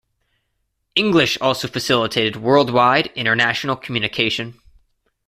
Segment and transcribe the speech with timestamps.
[0.95, 4.59] English also facilitated worldwide international communication.